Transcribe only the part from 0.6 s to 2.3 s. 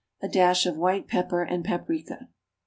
of white pepper and paprica.